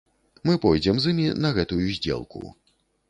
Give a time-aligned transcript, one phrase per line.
[0.49, 2.43] Мы пойдзем з імі на гэтую здзелку.